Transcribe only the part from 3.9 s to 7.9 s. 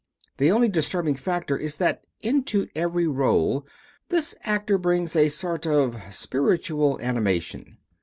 this actor brings a sort of spiritual animation.